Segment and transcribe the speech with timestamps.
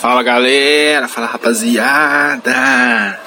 [0.00, 3.20] Fala galera, fala rapaziada.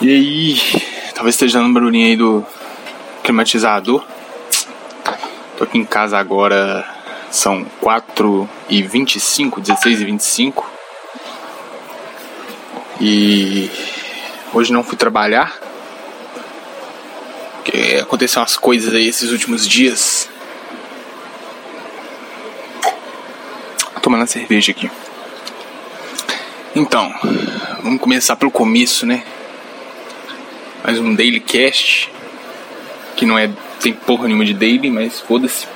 [0.00, 0.60] E aí,
[1.14, 2.44] talvez esteja dando um barulhinho aí do
[3.22, 4.04] climatizador.
[5.56, 6.86] Tô aqui em casa agora,
[7.30, 10.70] são 4 e 25, 16 e 25.
[13.00, 13.70] E
[14.52, 15.56] hoje não fui trabalhar.
[17.54, 20.28] Porque aconteceram umas coisas aí esses últimos dias.
[24.06, 24.88] Tomando a cerveja aqui.
[26.76, 27.12] Então,
[27.82, 29.24] vamos começar pelo começo, né?
[30.84, 32.08] Mais um Daily Cast.
[33.16, 33.50] Que não é.
[33.80, 35.66] Tem porra nenhuma de daily, mas foda-se.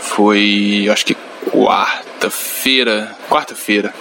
[0.00, 0.88] Foi.
[0.90, 1.16] Acho que
[1.48, 3.16] quarta-feira.
[3.30, 3.94] Quarta-feira.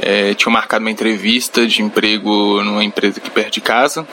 [0.00, 4.06] É, tinha marcado uma entrevista de emprego numa empresa aqui perto de casa.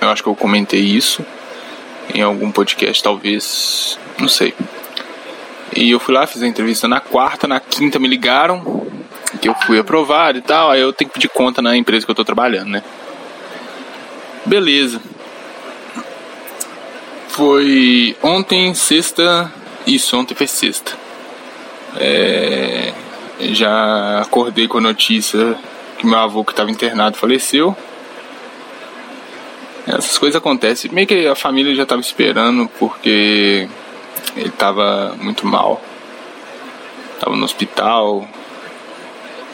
[0.00, 1.24] Eu acho que eu comentei isso
[2.12, 3.96] em algum podcast, talvez.
[4.18, 4.52] Não sei.
[5.76, 8.86] E eu fui lá, fiz a entrevista na quarta, na quinta me ligaram,
[9.40, 12.10] que eu fui aprovado e tal, aí eu tenho que pedir conta na empresa que
[12.10, 12.82] eu tô trabalhando, né?
[14.46, 15.00] Beleza.
[17.28, 19.52] Foi ontem, sexta.
[19.86, 20.92] Isso, ontem foi sexta.
[21.96, 22.92] É,
[23.40, 25.56] já acordei com a notícia
[25.98, 27.76] que meu avô que estava internado faleceu.
[29.86, 30.90] Essas coisas acontecem.
[30.92, 33.68] Meio que a família já estava esperando, porque
[34.64, 35.80] estava muito mal.
[37.14, 38.26] Estava no hospital,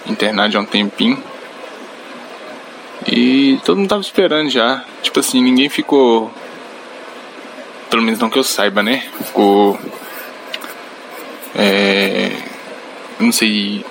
[0.07, 1.23] internado há um tempinho.
[3.07, 4.85] E todo mundo tava esperando já.
[5.03, 6.31] Tipo assim, ninguém ficou.
[7.89, 9.09] Pelo menos não que eu saiba, né?
[9.25, 9.79] Ficou.
[11.57, 12.31] É.
[13.19, 13.85] Eu não sei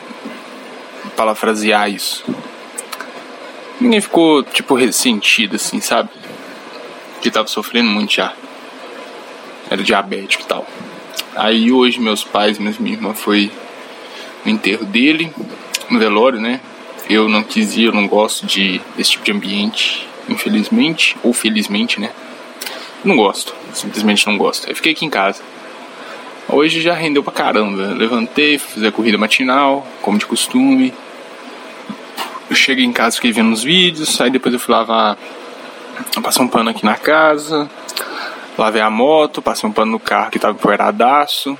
[1.18, 2.24] parafrasear isso.
[3.80, 6.10] Ninguém ficou, tipo, ressentido, assim, sabe?
[7.22, 8.34] Que tava sofrendo muito já
[9.70, 10.66] era diabético e tal.
[11.40, 13.50] Aí hoje meus pais, mas minha irmã foi
[14.44, 15.32] no enterro dele,
[15.90, 16.60] no velório, né?
[17.10, 21.98] Eu não quis ir, eu não gosto de, desse tipo de ambiente, infelizmente, ou felizmente,
[21.98, 22.10] né?
[23.06, 24.68] Não gosto, simplesmente não gosto.
[24.68, 25.42] Aí fiquei aqui em casa.
[26.50, 27.94] Hoje já rendeu pra caramba.
[27.94, 30.94] Levantei, fui fazer a corrida matinal, como de costume.
[32.50, 35.18] Eu cheguei em casa, fiquei vendo os vídeos, aí depois eu fui lavar,
[36.22, 37.70] passar um pano aqui na casa,
[38.60, 41.58] Lavei a moto, passei um pano no carro que tava empoeiradaço.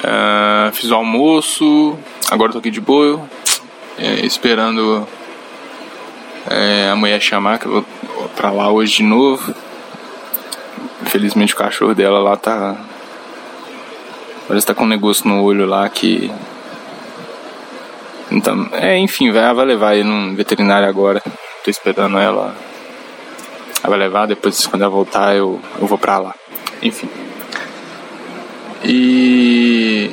[0.00, 1.98] Uh, fiz o almoço,
[2.30, 3.26] agora tô aqui de boa,
[3.98, 5.08] é, esperando
[6.46, 7.84] é, a mulher chamar, que eu vou
[8.36, 9.54] pra lá hoje de novo.
[11.00, 12.76] Infelizmente o cachorro dela lá tá.
[14.46, 16.30] Parece que tá com um negócio no olho lá que.
[18.30, 21.22] Então, é, enfim, vai, vai levar ele no veterinário agora.
[21.64, 22.67] Tô esperando ela
[23.82, 26.34] ela vai levar, depois quando ela voltar eu, eu vou pra lá.
[26.82, 27.08] Enfim.
[28.84, 30.10] E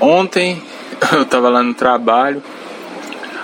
[0.00, 0.62] ontem
[1.12, 2.42] eu tava lá no trabalho.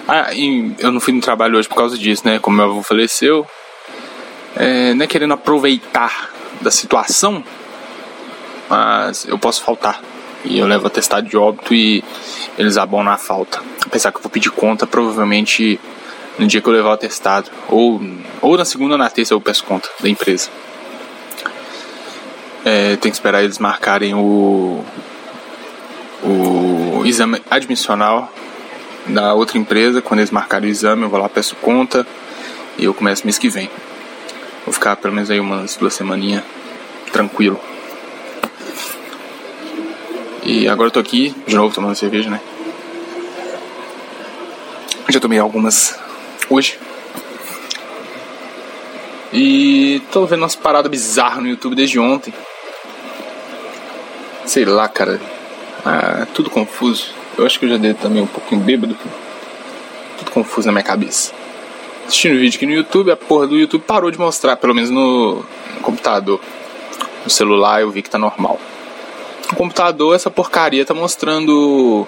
[0.09, 2.39] Ah, eu não fui no trabalho hoje por causa disso, né?
[2.39, 3.47] Como meu avô faleceu.
[4.57, 6.31] É, não é querendo aproveitar
[6.61, 7.45] da situação,
[8.69, 10.01] mas eu posso faltar.
[10.45, 12.03] E eu levo atestado de óbito e
[12.59, 13.63] eles abonam a falta.
[13.87, 15.79] Apesar que eu vou pedir conta, provavelmente
[16.39, 17.51] no dia que eu levar o atestado.
[17.69, 18.01] Ou,
[18.41, 20.49] ou na segunda ou na terça eu peço conta da empresa.
[22.65, 24.85] É, tem que esperar eles marcarem o,
[26.23, 28.33] o exame admissional
[29.07, 30.03] da outra empresa.
[30.03, 32.07] Quando eles marcarem o exame, eu vou lá, peço conta
[32.79, 33.71] e eu começo mês que vem.
[34.65, 36.43] Vou ficar pelo menos aí umas duas semaninhas
[37.13, 37.61] tranquilo.
[40.43, 42.41] E agora eu tô aqui de novo tomando cerveja, né?
[45.09, 46.00] Já tomei algumas
[46.51, 46.79] hoje.
[49.33, 52.35] E tô vendo umas paradas bizarras no YouTube desde ontem.
[54.45, 55.21] Sei lá, cara.
[55.87, 57.07] Ah, tudo confuso.
[57.39, 58.99] Eu acho que eu já dei também um pouquinho bêbado.
[60.19, 61.33] Tudo confuso na minha cabeça.
[62.07, 65.37] Assistindo vídeo aqui no YouTube, a porra do YouTube parou de mostrar, pelo menos no,
[65.37, 66.41] no computador.
[67.23, 68.59] No celular eu vi que tá normal.
[69.51, 72.07] No computador essa porcaria tá mostrando.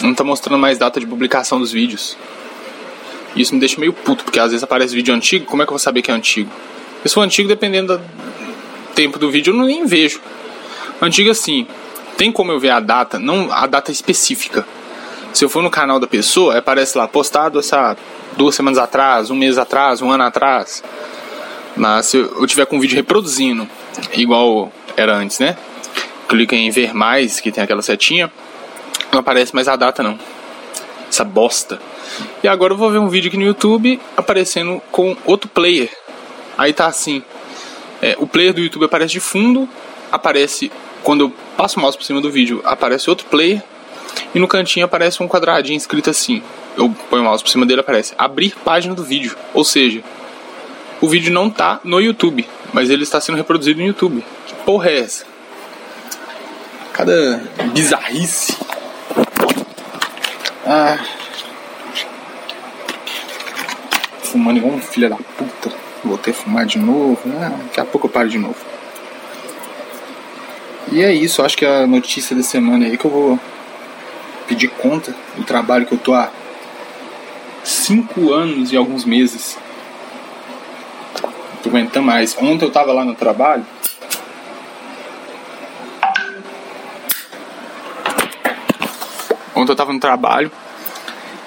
[0.00, 2.16] Não tá mostrando mais data de publicação dos vídeos.
[3.34, 5.70] E isso me deixa meio puto, porque às vezes aparece vídeo antigo, como é que
[5.70, 6.50] eu vou saber que é antigo?
[7.04, 8.04] Se for antigo, dependendo do
[8.94, 10.20] tempo do vídeo, eu não nem vejo.
[11.00, 11.66] Antigo assim,
[12.16, 14.66] tem como eu ver a data, não a data específica.
[15.32, 17.96] Se eu for no canal da pessoa, aparece lá, postado essa
[18.36, 20.84] duas semanas atrás, um mês atrás, um ano atrás.
[21.76, 23.68] Mas se eu tiver com o vídeo reproduzindo,
[24.14, 25.56] igual era antes, né?
[26.28, 28.30] Clica em ver mais, que tem aquela setinha,
[29.10, 30.18] não aparece mais a data não.
[31.08, 31.80] Essa bosta.
[32.42, 35.90] E agora eu vou ver um vídeo aqui no YouTube aparecendo com outro player.
[36.56, 37.22] Aí tá assim:
[38.00, 39.68] é, o player do YouTube aparece de fundo,
[40.10, 40.70] aparece
[41.02, 43.62] quando eu passo o mouse por cima do vídeo, aparece outro player.
[44.34, 46.42] E no cantinho aparece um quadradinho escrito assim.
[46.76, 49.36] Eu ponho o mouse por cima dele aparece abrir página do vídeo.
[49.52, 50.02] Ou seja,
[51.00, 54.24] o vídeo não tá no YouTube, mas ele está sendo reproduzido no YouTube.
[54.46, 55.24] Que porra é essa?
[56.92, 57.42] Cada
[57.72, 58.56] bizarrice.
[60.66, 60.98] Ah.
[64.32, 65.70] Fumando igual um filho da puta.
[66.02, 67.20] Voltei a fumar de novo.
[67.38, 68.56] Ah, daqui a pouco eu paro de novo.
[70.90, 73.38] E é isso, acho que é a notícia da semana aí que eu vou
[74.48, 76.30] pedir conta do trabalho que eu tô há
[77.62, 79.58] cinco anos e alguns meses.
[81.22, 82.34] Não tô aguentando mais.
[82.40, 83.66] Ontem eu tava lá no trabalho.
[89.54, 90.50] Ontem eu tava no trabalho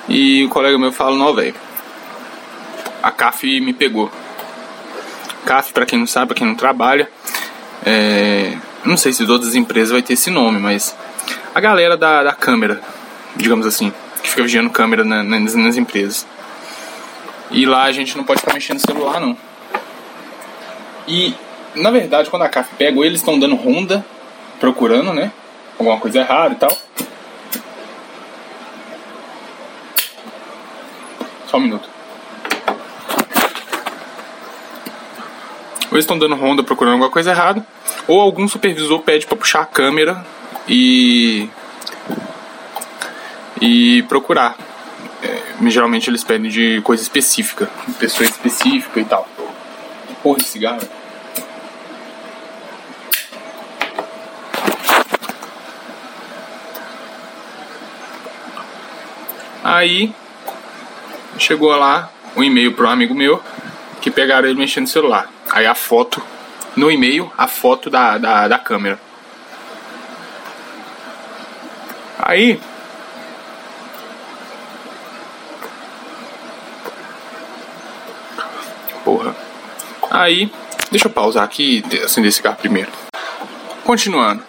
[0.07, 1.64] e o colega meu falou, não, velho.
[3.05, 4.11] A CAF me pegou.
[5.45, 7.07] CAF, para quem não sabe, pra quem não trabalha,
[7.85, 10.97] é, não sei se todas as empresas vai ter esse nome, mas
[11.53, 12.81] a galera da, da câmera,
[13.35, 13.93] digamos assim,
[14.23, 16.25] que fica vigiando câmera na, nas, nas empresas.
[17.51, 19.37] E lá a gente não pode ficar mexendo no celular, não.
[21.07, 21.35] E,
[21.75, 24.03] na verdade, quando a CAF pega, eles estão dando ronda,
[24.59, 25.31] procurando, né?
[25.77, 26.75] Alguma coisa errada e tal.
[31.45, 31.94] Só um minuto.
[35.95, 37.65] Ou estão dando ronda procurando alguma coisa errada,
[38.05, 40.25] ou algum supervisor pede para puxar a câmera
[40.67, 41.49] e
[43.61, 44.57] e procurar.
[45.23, 49.25] É, geralmente eles pedem de coisa específica, pessoa específica e tal.
[50.21, 50.81] Porra de cigarro.
[59.63, 60.13] Aí
[61.39, 63.41] chegou lá um e-mail para um amigo meu
[64.01, 65.34] que pegaram ele mexendo no celular.
[65.55, 66.21] Aí a foto,
[66.75, 68.99] no e-mail, a foto da, da, da câmera.
[72.19, 72.59] Aí
[79.05, 79.33] Porra.
[80.11, 80.51] Aí,
[80.91, 82.91] deixa eu pausar aqui e acender esse carro primeiro.
[83.85, 84.43] Continuando.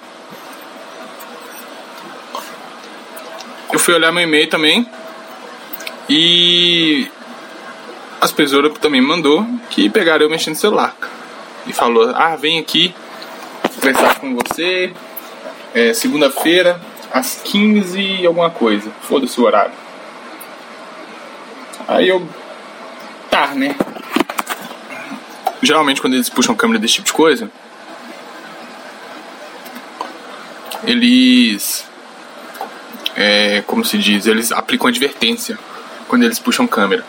[3.72, 4.90] Eu fui olhar meu e-mail também.
[6.08, 7.08] E
[8.26, 10.94] as pessoas também mandou que pegaram eu mexendo no celular.
[11.66, 12.94] E falou, ah, vem aqui
[13.74, 14.92] conversar com você.
[15.72, 16.80] É, segunda-feira,
[17.12, 18.90] às 15 e alguma coisa.
[19.02, 19.72] Foda-se o horário.
[21.88, 22.26] Aí eu.
[23.30, 23.76] Tá, né?
[25.62, 27.50] geralmente quando eles puxam câmera desse tipo de coisa,
[30.84, 31.86] eles.
[33.16, 34.26] É, como se diz?
[34.26, 35.58] Eles aplicam advertência
[36.08, 37.04] quando eles puxam câmera.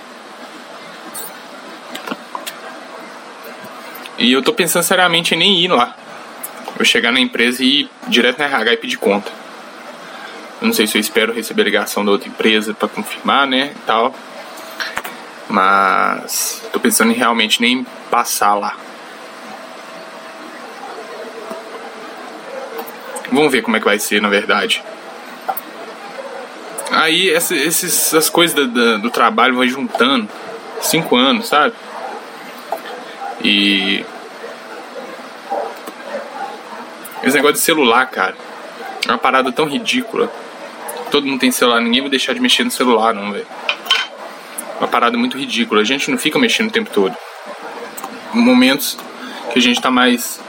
[4.18, 5.96] E eu tô pensando seriamente em nem ir lá.
[6.78, 9.32] Eu chegar na empresa e ir direto na RH e pedir conta.
[10.60, 13.80] Eu não sei se eu espero receber ligação da outra empresa para confirmar, né, e
[13.86, 14.16] tal.
[15.48, 18.76] Mas tô pensando em realmente nem passar lá.
[23.32, 24.84] Vamos ver como é que vai ser, na verdade.
[26.92, 30.28] Aí essa, essas coisas do trabalho vão juntando.
[30.82, 31.74] Cinco anos, sabe?
[33.44, 34.06] E.
[37.24, 38.36] Esse negócio de celular, cara.
[39.08, 40.32] É uma parada tão ridícula.
[41.12, 43.48] Todo mundo tem celular, ninguém vai deixar de mexer no celular, não, velho
[44.80, 45.82] uma parada muito ridícula.
[45.82, 47.16] A gente não fica mexendo o tempo todo.
[48.34, 48.98] Momentos
[49.52, 50.40] que a gente tá mais.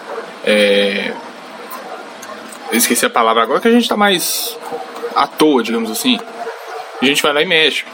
[0.45, 1.12] É...
[2.71, 4.57] Eu esqueci a palavra agora, que a gente tá mais
[5.14, 6.18] à toa, digamos assim.
[7.00, 7.85] A gente vai lá e mexe.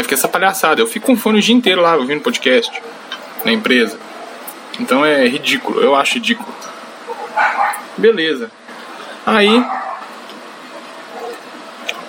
[0.00, 0.80] Aí fica essa palhaçada.
[0.80, 2.72] Eu fico com fone o dia inteiro lá ouvindo podcast
[3.44, 3.98] na empresa.
[4.78, 6.48] Então é ridículo, eu acho ridículo.
[7.98, 8.50] Beleza.
[9.26, 9.62] Aí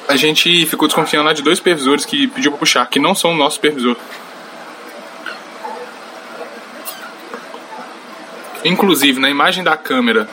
[0.08, 3.34] a gente ficou desconfiando lá de dois supervisores que pediu pra puxar, que não são
[3.34, 3.98] o nosso supervisor.
[8.64, 10.30] Inclusive, na imagem da câmera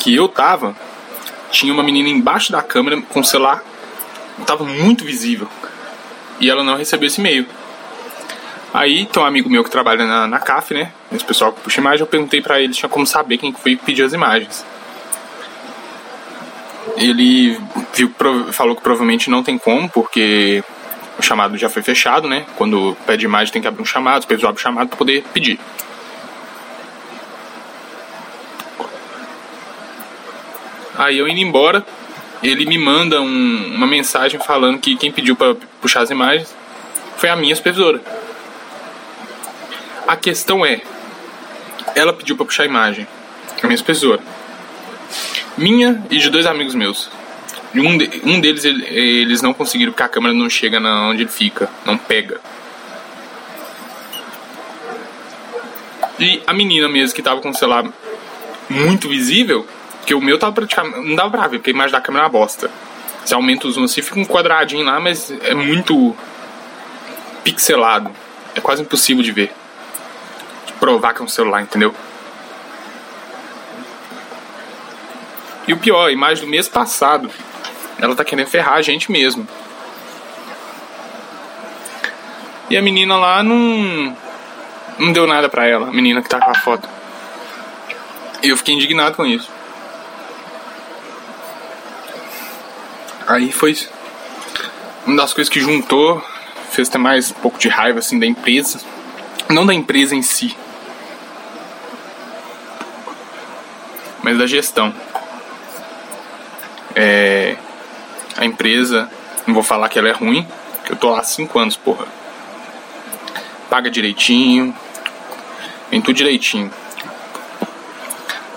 [0.00, 0.74] que eu tava,
[1.52, 3.62] tinha uma menina embaixo da câmera com o celular,
[4.44, 5.48] tava muito visível.
[6.42, 7.46] E ela não recebeu esse e-mail.
[8.74, 10.92] Aí tem um amigo meu que trabalha na, na CAF, né?
[11.10, 13.84] Esse pessoal que puxa imagem, eu perguntei para ele, tinha como saber quem foi que
[13.84, 14.64] pediu as imagens
[16.96, 17.58] ele
[17.94, 18.12] viu,
[18.52, 20.62] falou que provavelmente não tem como, porque
[21.18, 22.46] o chamado já foi fechado, né?
[22.56, 25.24] Quando pede imagem tem que abrir um chamado, o supervisor abre o chamado para poder
[25.32, 25.58] pedir.
[30.96, 31.84] Aí eu indo embora,
[32.42, 36.54] ele me manda um, uma mensagem falando que quem pediu para puxar as imagens
[37.16, 38.00] foi a minha supervisora.
[40.06, 40.80] A questão é,
[41.94, 43.06] ela pediu para puxar a imagem,
[43.62, 44.20] a minha supervisora.
[45.56, 47.10] Minha e de dois amigos meus.
[47.74, 51.22] Um, de, um deles ele, eles não conseguiram porque a câmera não chega na onde
[51.22, 52.40] ele fica, não pega.
[56.18, 57.84] E a menina mesmo que tava com o celular
[58.68, 59.66] muito visível,
[60.06, 61.08] que o meu tava praticamente.
[61.08, 62.70] Não dava pra ver, porque a imagem da câmera é uma bosta.
[63.24, 66.16] Você aumenta o zoom assim, fica um quadradinho lá, mas é muito
[67.44, 68.10] pixelado.
[68.54, 69.52] É quase impossível de ver.
[70.66, 71.94] De provar que é um celular, entendeu?
[75.66, 77.30] E o pior, a imagem do mês passado.
[77.98, 79.46] Ela tá querendo ferrar a gente mesmo.
[82.68, 84.16] E a menina lá não.
[84.98, 86.88] Não deu nada pra ela, a menina que tá com a foto.
[88.42, 89.48] E eu fiquei indignado com isso.
[93.32, 93.74] Aí foi
[95.06, 96.22] uma das coisas que juntou,
[96.70, 98.78] fez até mais um pouco de raiva assim da empresa.
[99.48, 100.54] Não da empresa em si,
[104.22, 104.94] mas da gestão.
[106.94, 107.56] É,
[108.36, 109.10] a empresa,
[109.46, 110.46] não vou falar que ela é ruim,
[110.84, 112.04] que eu tô lá há 5 anos, porra.
[113.70, 114.76] Paga direitinho,
[115.90, 116.70] vem tudo direitinho.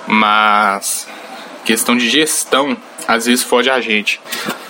[0.05, 1.08] Mas
[1.63, 2.75] questão de gestão,
[3.08, 4.20] às vezes foge a gente.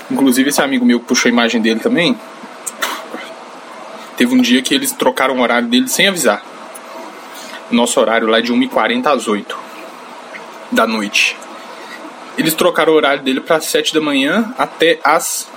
[0.10, 2.18] Inclusive esse amigo meu que puxou a imagem dele também,
[4.18, 6.44] teve um dia que eles trocaram o horário dele sem avisar.
[7.72, 9.58] Nosso horário lá é de 1h40 às 8
[10.72, 11.36] da noite.
[12.38, 15.48] Eles trocaram o horário dele para 7 da manhã até as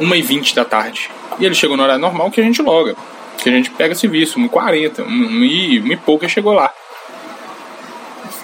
[0.00, 1.10] 1h20 da tarde.
[1.38, 2.96] E ele chegou no horário normal que a gente loga.
[3.38, 6.72] Que a gente pega serviço, 1h40, 1 e pouco ele chegou lá.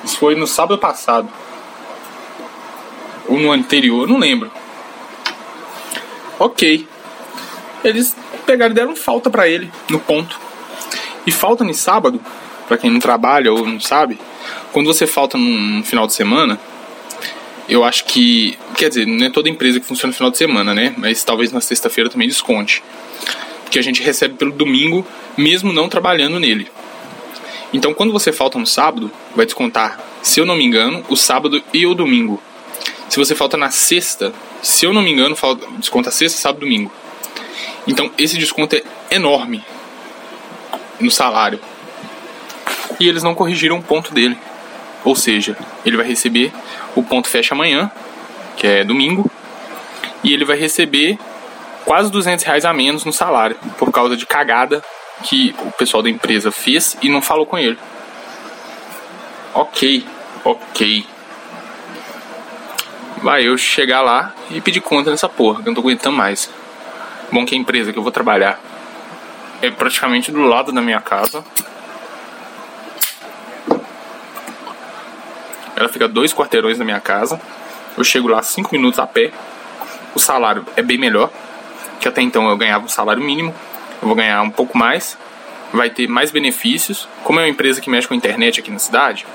[0.05, 1.29] Isso foi no sábado passado.
[3.29, 4.51] Ou no anterior, não lembro.
[6.39, 6.87] Ok.
[7.85, 8.17] Eles
[8.47, 10.39] pegaram e deram falta para ele no ponto.
[11.27, 12.21] E falta no sábado,
[12.67, 14.19] para quem não trabalha ou não sabe,
[14.73, 16.59] quando você falta num final de semana,
[17.69, 18.59] eu acho que.
[18.77, 20.95] Quer dizer, não é toda empresa que funciona no final de semana, né?
[20.97, 22.83] Mas talvez na sexta-feira também desconte.
[23.71, 26.69] Que a gente recebe pelo domingo, mesmo não trabalhando nele.
[27.73, 31.63] Então, quando você falta no sábado, vai descontar, se eu não me engano, o sábado
[31.75, 32.43] e o domingo.
[33.11, 35.37] Se você falta na sexta, se eu não me engano,
[35.79, 36.93] desconta sexta, sábado domingo.
[37.87, 39.65] Então, esse desconto é enorme
[41.01, 41.61] no salário.
[43.01, 44.37] E eles não corrigiram o ponto dele.
[45.05, 46.53] Ou seja, ele vai receber
[46.95, 47.91] o ponto fecha amanhã,
[48.57, 49.31] que é domingo,
[50.23, 51.19] e ele vai receber
[51.85, 54.83] quase 200 reais a menos no salário por causa de cagada
[55.23, 57.79] que o pessoal da empresa fez e não falou com ele.
[59.55, 60.05] Ok,
[60.45, 61.07] ok.
[63.23, 66.51] Vai eu chegar lá e pedir conta nessa porra, que eu não tô aguentando mais.
[67.33, 68.61] Bom que a empresa que eu vou trabalhar
[69.61, 71.45] é praticamente do lado da minha casa.
[75.75, 77.41] Ela fica dois quarteirões da minha casa.
[77.97, 79.33] Eu chego lá cinco minutos a pé.
[80.15, 81.31] O salário é bem melhor,
[82.01, 83.55] que até então eu ganhava um salário mínimo.
[84.01, 85.19] Eu vou ganhar um pouco mais.
[85.73, 87.09] Vai ter mais benefícios.
[87.25, 89.27] Como é uma empresa que mexe com internet aqui na cidade,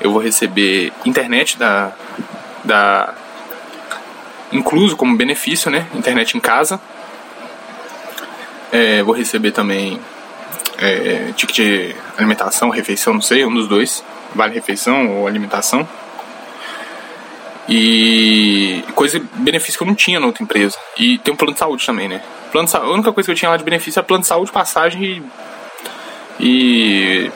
[0.00, 1.92] eu vou receber internet da,
[2.64, 3.14] da
[4.52, 5.86] incluso como benefício, né?
[5.94, 6.80] Internet em casa.
[8.72, 10.00] É, vou receber também
[10.78, 15.88] é, ticket de alimentação, refeição, não sei, um dos dois vale refeição ou alimentação.
[17.68, 20.76] E coisa benefício que eu não tinha na outra empresa.
[20.98, 22.22] E tem um plano de saúde também, né?
[22.50, 24.50] Plano de, a única coisa que eu tinha lá de benefício é plano de saúde,
[24.50, 25.22] passagem
[26.40, 27.28] e.
[27.28, 27.32] e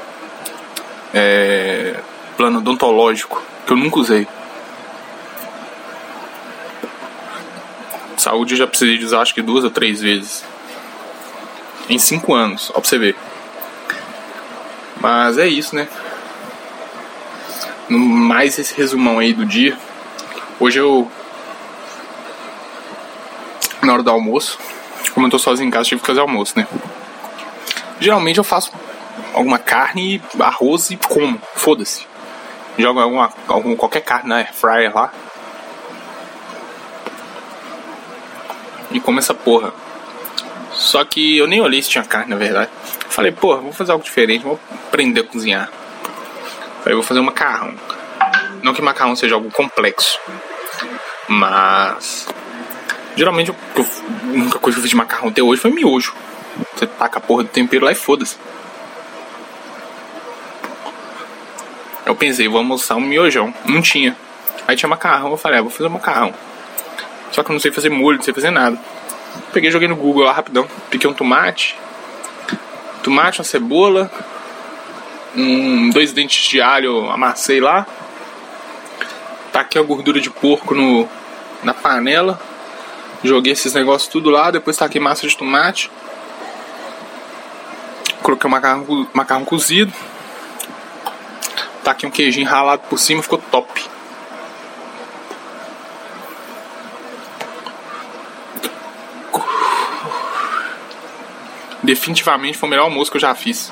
[1.12, 1.94] é,
[2.36, 4.26] plano odontológico, que eu nunca usei.
[8.24, 10.42] Saúde eu já precisei de usar acho que duas ou três vezes.
[11.90, 13.16] Em cinco anos, ó pra você ver.
[14.98, 15.86] Mas é isso, né?
[17.86, 19.76] mais esse resumão aí do dia.
[20.58, 21.10] Hoje eu.
[23.82, 24.58] Na hora do almoço,
[25.12, 26.66] como eu tô sozinho em casa, tive que fazer almoço, né?
[28.00, 28.72] Geralmente eu faço
[29.34, 32.06] alguma carne, arroz e como, foda-se.
[32.78, 35.12] Jogo alguma, alguma, qualquer carne na air fryer lá.
[38.94, 39.74] E como essa porra.
[40.72, 42.70] Só que eu nem olhei se tinha carne, na verdade.
[43.08, 45.70] Falei, porra, vou fazer algo diferente, vou aprender a cozinhar.
[46.82, 47.74] Falei, vou fazer um macarrão.
[48.62, 50.18] Não que macarrão seja algo complexo,
[51.28, 52.26] mas.
[53.16, 56.14] Geralmente, a única coisa que eu fiz de macarrão até hoje foi miojo.
[56.74, 58.36] Você taca a porra do tempero lá e foda-se.
[62.06, 63.52] Eu pensei, vou almoçar um miojão.
[63.64, 64.16] Não tinha.
[64.66, 66.34] Aí tinha macarrão, eu falei, ah, vou fazer um macarrão.
[67.32, 68.78] Só que eu não sei fazer molho, não sei fazer nada.
[69.52, 70.66] Peguei, joguei no Google lá rapidão.
[70.90, 71.76] Piquei um tomate.
[73.02, 74.10] Tomate, uma cebola,
[75.36, 77.86] um, dois dentes de alho, amassei lá.
[79.52, 81.08] taquei a gordura de porco no,
[81.62, 82.40] na panela,
[83.22, 85.90] joguei esses negócios tudo lá, depois taquei massa de tomate,
[88.22, 89.92] coloquei o macarrão, macarrão cozido,
[91.82, 93.93] taquei um queijinho ralado por cima, ficou top.
[101.84, 103.70] Definitivamente foi o melhor almoço que eu já fiz.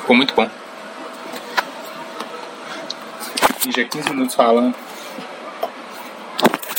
[0.00, 0.50] Ficou muito bom.
[3.64, 4.74] E já 15 minutos falando.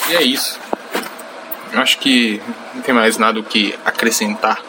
[0.10, 0.60] E é isso.
[1.72, 2.42] Eu acho que
[2.76, 4.62] não tem mais nada o que acrescentar.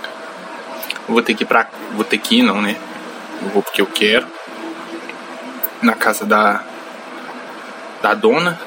[1.08, 1.68] Eu vou ter que ir pra.
[1.94, 2.76] Vou ter que ir não, né?
[3.42, 4.28] Eu vou porque eu quero.
[5.82, 6.62] Na casa da.
[8.00, 8.60] Da dona.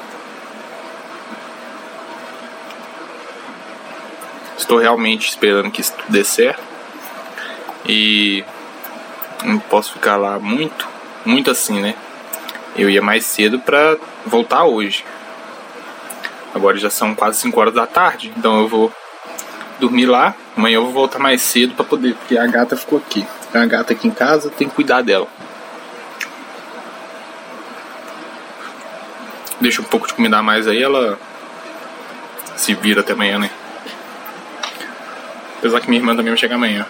[4.68, 6.62] Estou realmente esperando que isso dê certo.
[7.86, 8.44] E
[9.42, 10.86] não posso ficar lá muito,
[11.24, 11.94] muito assim, né?
[12.76, 13.96] Eu ia mais cedo pra
[14.26, 15.06] voltar hoje.
[16.54, 18.92] Agora já são quase 5 horas da tarde, então eu vou
[19.80, 20.34] dormir lá.
[20.54, 23.26] Amanhã eu vou voltar mais cedo para poder, porque a gata ficou aqui.
[23.54, 25.28] A gata aqui em casa, tem que cuidar dela.
[29.58, 31.18] Deixa um pouco de comida a mais aí, ela
[32.54, 33.50] se vira até amanhã, né?
[35.58, 36.86] Apesar que minha irmã também vai chegar amanhã.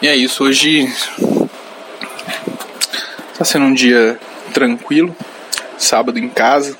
[0.00, 0.92] E é isso, hoje
[3.38, 4.18] tá sendo um dia
[4.52, 5.16] tranquilo,
[5.78, 6.76] sábado em casa.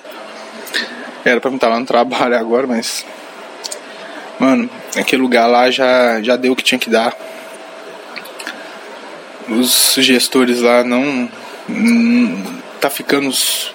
[1.24, 3.06] Era pra me estar lá no trabalho agora, mas.
[4.40, 7.16] Mano, aquele lugar lá já, já deu o que tinha que dar.
[9.48, 11.30] Os gestores lá não.
[11.68, 13.32] Hum, tá ficando.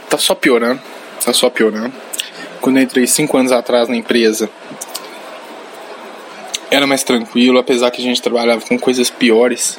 [0.10, 0.82] tá só piorando.
[1.28, 1.94] Tá só piorando.
[2.62, 4.50] Quando eu entrei cinco anos atrás na empresa,
[6.72, 9.78] era mais tranquilo, apesar que a gente trabalhava com coisas piores.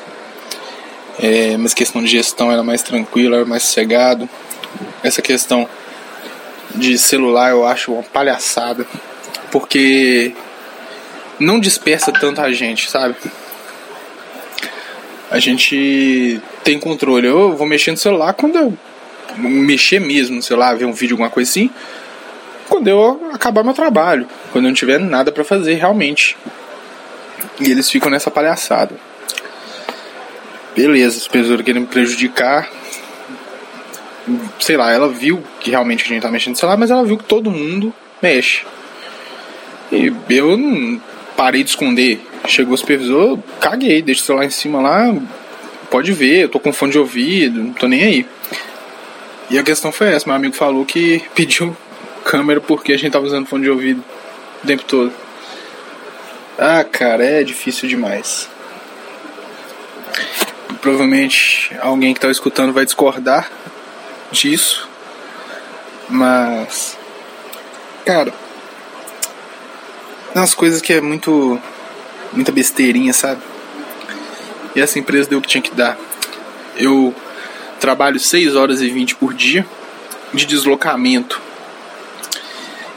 [1.19, 4.29] É, mas questão de gestão era mais tranquilo, era mais sossegado.
[5.03, 5.67] Essa questão
[6.75, 8.87] de celular eu acho uma palhaçada,
[9.51, 10.35] porque
[11.41, 13.17] não dispersa tanto a gente, sabe?
[15.31, 17.27] A gente tem controle.
[17.27, 18.79] Eu vou mexer no celular quando eu
[19.39, 21.71] mexer mesmo no celular, ver um vídeo, alguma coisa assim,
[22.69, 26.37] quando eu acabar meu trabalho, quando eu não tiver nada para fazer realmente.
[27.61, 28.95] E eles ficam nessa palhaçada.
[30.77, 32.71] Beleza, as pessoas querem me prejudicar.
[34.61, 37.17] Sei lá, ela viu que realmente a gente tá mexendo no celular, mas ela viu
[37.17, 38.65] que todo mundo mexe.
[39.91, 41.01] E eu não
[41.37, 42.21] parei de esconder.
[42.47, 45.15] Chegou o supervisor, caguei, deixa o celular em cima lá,
[45.91, 48.27] pode ver, eu tô com fone de ouvido, não tô nem aí.
[49.51, 51.77] E a questão foi essa, meu amigo falou que pediu
[52.25, 54.05] câmera porque a gente tava usando fone de ouvido
[54.63, 55.13] o tempo todo.
[56.59, 58.49] Ah, cara, é difícil demais.
[60.81, 63.51] Provavelmente alguém que tá escutando vai discordar
[64.31, 64.89] disso.
[66.09, 66.97] Mas.
[68.05, 68.33] Cara.
[70.35, 71.61] Umas coisas que é muito.
[72.33, 73.41] Muita besteirinha, sabe?
[74.75, 75.97] E essa empresa deu o que tinha que dar.
[76.77, 77.15] Eu
[77.89, 79.65] trabalho 6 horas e 20 por dia
[80.35, 81.41] de deslocamento.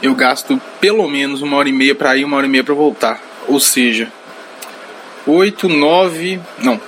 [0.02, 2.74] Eu gasto pelo menos uma hora e meia para ir, uma hora e meia para
[2.74, 3.18] voltar.
[3.48, 4.12] Ou seja,
[5.26, 6.78] 8, 9, não,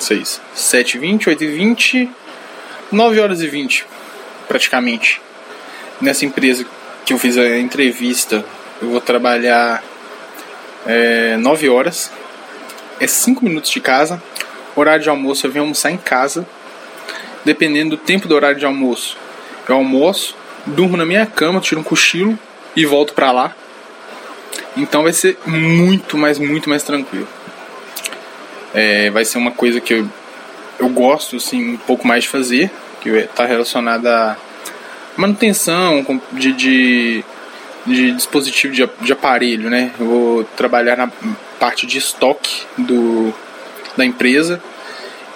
[0.00, 2.10] 6, 7, 20, 8 e 20,
[2.90, 3.84] 9 horas e 20,
[4.48, 5.20] praticamente.
[6.00, 6.64] Nessa empresa
[7.04, 8.42] que eu fiz a entrevista,
[8.80, 9.84] eu vou trabalhar
[10.86, 12.10] é, 9 horas,
[12.98, 14.22] é 5 minutos de casa,
[14.74, 16.46] horário de almoço eu venho almoçar em casa,
[17.44, 19.16] dependendo do tempo do horário de almoço.
[19.68, 22.38] Eu almoço, durmo na minha cama, tiro um cochilo
[22.74, 23.54] e volto pra lá.
[24.76, 27.28] Então vai ser muito, mas muito mais tranquilo.
[28.74, 30.08] É, vai ser uma coisa que eu,
[30.78, 34.36] eu gosto assim, um pouco mais de fazer, que está relacionada a
[35.16, 37.24] manutenção de, de,
[37.86, 39.92] de dispositivo de, de aparelho, né?
[39.98, 41.10] Eu vou trabalhar na
[41.60, 43.32] parte de estoque do,
[43.96, 44.62] da empresa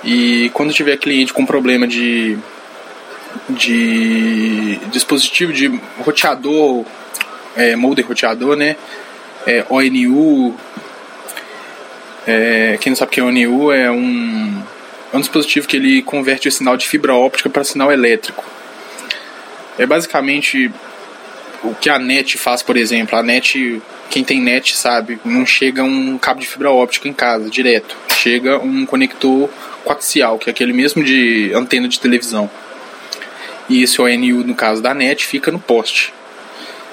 [0.04, 2.38] e quando tiver cliente com problema de,
[3.50, 6.84] de dispositivo de roteador,
[7.56, 8.76] é, molder roteador, né?
[9.46, 10.54] é, ONU.
[12.26, 14.62] É, quem não sabe o que é ONU é um,
[15.12, 18.44] é um dispositivo que ele converte o sinal de fibra óptica para sinal elétrico.
[19.78, 20.70] É basicamente
[21.62, 23.16] o que a NET faz, por exemplo.
[23.16, 23.80] A NET,
[24.10, 27.96] quem tem NET sabe, não chega um cabo de fibra óptica em casa direto.
[28.26, 29.48] Chega um conector
[29.84, 32.50] coaxial, que é aquele mesmo de antena de televisão.
[33.68, 36.12] E esse ONU, no caso da NET, fica no poste.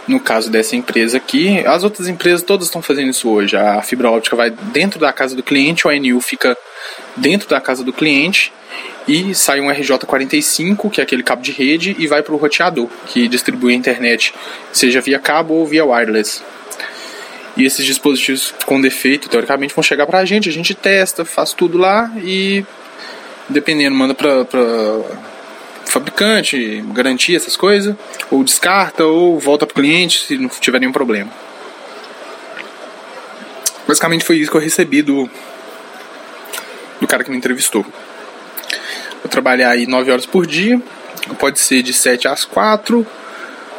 [0.07, 3.57] No caso dessa empresa aqui, as outras empresas todas estão fazendo isso hoje.
[3.57, 6.55] A fibra óptica vai dentro da casa do cliente, o ANU fica
[7.17, 8.53] dentro da casa do cliente
[9.07, 12.87] e sai um RJ45, que é aquele cabo de rede, e vai para o roteador,
[13.07, 14.35] que distribui a internet,
[14.71, 16.43] seja via cabo ou via wireless.
[17.55, 21.53] E esses dispositivos com defeito, teoricamente, vão chegar para a gente, a gente testa, faz
[21.53, 22.65] tudo lá e,
[23.47, 24.45] dependendo, manda para
[25.85, 27.95] fabricante, garantia, essas coisas,
[28.31, 31.31] ou descarta, ou volta pro cliente se não tiver nenhum problema.
[33.87, 35.29] Basicamente foi isso que eu recebi do,
[36.99, 37.83] do cara que me entrevistou.
[39.21, 40.81] Vou trabalhar aí 9 horas por dia,
[41.37, 43.05] pode ser de 7 às 4,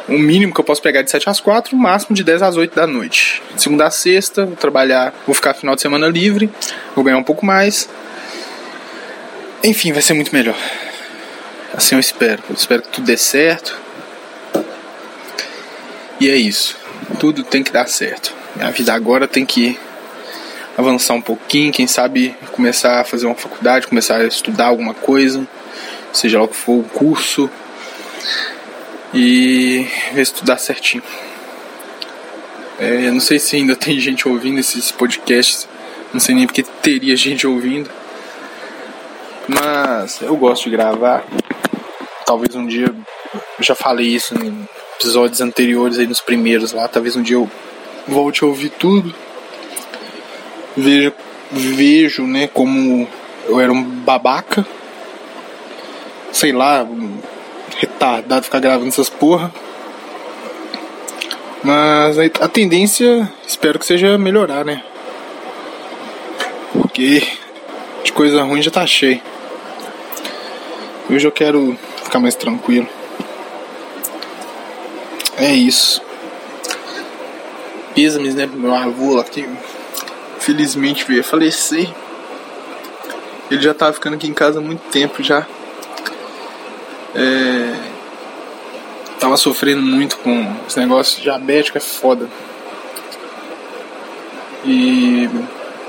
[0.07, 2.57] o mínimo que eu posso pegar de 7 às 4, o máximo de 10 às
[2.57, 3.41] 8 da noite.
[3.57, 6.49] segunda a sexta, vou trabalhar, vou ficar final de semana livre,
[6.95, 7.89] vou ganhar um pouco mais.
[9.63, 10.55] Enfim, vai ser muito melhor.
[11.73, 12.43] Assim eu espero.
[12.49, 13.79] Eu espero que tudo dê certo.
[16.19, 16.77] E é isso.
[17.19, 18.33] Tudo tem que dar certo.
[18.55, 19.77] Minha vida agora tem que
[20.77, 25.47] avançar um pouquinho, quem sabe começar a fazer uma faculdade, começar a estudar alguma coisa,
[26.11, 27.49] seja lá o que for o curso,
[29.15, 31.03] e ver se tudo dá certinho.
[32.77, 35.67] É, não sei se ainda tem gente ouvindo esses podcasts,
[36.13, 37.89] não sei nem porque teria gente ouvindo,
[39.47, 41.25] mas eu gosto de gravar
[42.25, 47.15] Talvez um dia, eu já falei isso em episódios anteriores aí nos primeiros lá, talvez
[47.15, 47.47] um dia eu
[48.07, 49.13] volte a ouvir tudo.
[50.75, 51.13] Vejo,
[51.51, 53.07] vejo, né, como
[53.47, 54.65] eu era um babaca.
[56.31, 56.83] Sei lá,
[57.95, 59.51] retardado ficar gravando essas porra.
[61.63, 64.83] Mas a tendência, espero que seja melhorar, né?
[66.73, 67.27] Porque
[68.03, 69.19] de coisa ruim já tá cheio.
[71.09, 72.87] Hoje eu quero ficar mais tranquilo.
[75.37, 76.01] É isso.
[77.95, 78.45] Pêsames, né?
[78.45, 79.47] Meu avô lá que
[80.39, 81.89] felizmente veio falecer.
[83.49, 85.45] Ele já tava ficando aqui em casa há muito tempo já.
[87.15, 87.64] É...
[89.35, 92.29] Tava sofrendo muito com esse negócio diabético, é foda.
[94.63, 95.29] E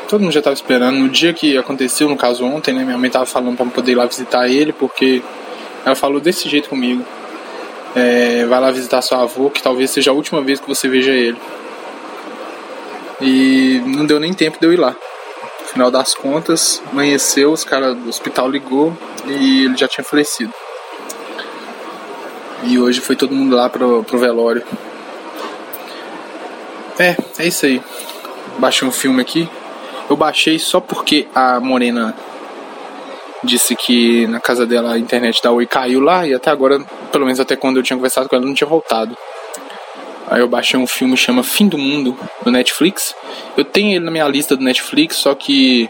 [0.09, 0.99] todo mundo já tava esperando.
[0.99, 2.83] No dia que aconteceu, no caso ontem, né?
[2.85, 5.23] Minha mãe tava falando pra poder ir lá visitar ele, porque
[5.85, 7.05] ela falou desse jeito comigo.
[7.95, 11.13] É, vai lá visitar seu avô, que talvez seja a última vez que você veja
[11.13, 11.39] ele.
[13.21, 14.91] E não deu nem tempo de eu ir lá.
[15.61, 18.93] No final das contas, amanheceu, os caras do hospital ligou
[19.25, 20.53] e ele já tinha falecido.
[22.67, 24.65] E hoje foi todo mundo lá pro, pro velório.
[26.99, 27.81] É, é isso aí.
[28.59, 29.49] Baixei um filme aqui.
[30.11, 32.13] Eu baixei só porque a Morena
[33.45, 36.81] disse que na casa dela a internet da Oi caiu lá e até agora,
[37.13, 39.17] pelo menos até quando eu tinha conversado com ela, não tinha voltado.
[40.29, 43.15] Aí eu baixei um filme chama Fim do Mundo do Netflix.
[43.57, 45.89] Eu tenho ele na minha lista do Netflix, só que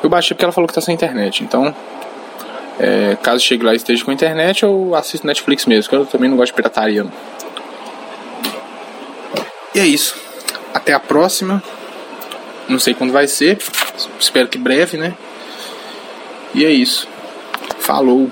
[0.00, 1.42] eu baixei porque ela falou que tá sem internet.
[1.42, 1.74] Então,
[2.78, 6.28] é, caso chegue lá e esteja com internet, eu assisto Netflix mesmo, porque eu também
[6.28, 7.06] não gosto de pirataria.
[9.74, 10.16] E é isso.
[10.72, 11.62] Até a próxima.
[12.68, 13.58] Não sei quando vai ser.
[14.18, 15.14] Espero que breve, né?
[16.54, 17.08] E é isso.
[17.78, 18.30] Falou!